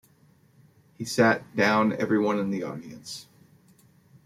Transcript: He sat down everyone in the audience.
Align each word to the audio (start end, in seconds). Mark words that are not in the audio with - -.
He 0.97 1.05
sat 1.05 1.55
down 1.55 1.93
everyone 1.93 2.39
in 2.39 2.49
the 2.49 2.63
audience. 2.63 3.27